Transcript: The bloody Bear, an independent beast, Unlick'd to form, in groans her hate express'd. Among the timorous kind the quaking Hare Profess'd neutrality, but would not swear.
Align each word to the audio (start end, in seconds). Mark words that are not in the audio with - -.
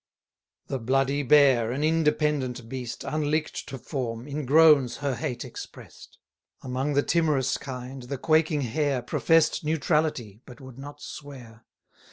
The 0.65 0.79
bloody 0.79 1.21
Bear, 1.21 1.71
an 1.71 1.83
independent 1.83 2.67
beast, 2.67 3.03
Unlick'd 3.03 3.67
to 3.69 3.77
form, 3.77 4.27
in 4.27 4.47
groans 4.47 4.97
her 4.97 5.13
hate 5.13 5.45
express'd. 5.45 6.17
Among 6.63 6.93
the 6.93 7.03
timorous 7.03 7.55
kind 7.59 8.01
the 8.01 8.17
quaking 8.17 8.61
Hare 8.61 9.03
Profess'd 9.03 9.63
neutrality, 9.63 10.41
but 10.47 10.59
would 10.59 10.79
not 10.79 11.01
swear. 11.03 11.67